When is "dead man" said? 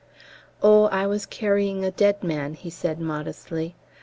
1.91-2.55